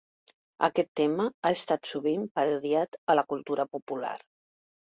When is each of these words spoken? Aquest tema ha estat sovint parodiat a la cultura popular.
Aquest 0.67 0.89
tema 0.99 1.27
ha 1.27 1.51
estat 1.59 1.91
sovint 1.91 2.25
parodiat 2.39 2.99
a 3.15 3.19
la 3.21 3.27
cultura 3.35 3.69
popular. 3.77 4.19